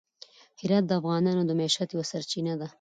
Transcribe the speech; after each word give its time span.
هرات 0.61 0.83
د 0.87 0.91
افغانانو 0.99 1.41
د 1.45 1.51
معیشت 1.59 1.89
یوه 1.91 2.05
سرچینه 2.11 2.53
ده. 2.59 2.67